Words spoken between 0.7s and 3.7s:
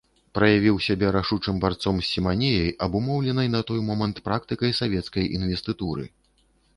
сябе рашучым барцом з сіманіяй, абумоўленай на